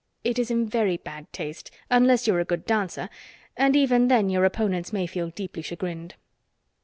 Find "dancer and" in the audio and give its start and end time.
2.65-3.75